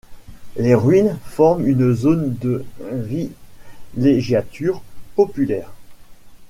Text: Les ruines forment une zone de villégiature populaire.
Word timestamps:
Les 0.57 0.73
ruines 0.73 1.19
forment 1.25 1.63
une 1.67 1.93
zone 1.93 2.33
de 2.37 2.65
villégiature 2.89 4.81
populaire. 5.15 5.71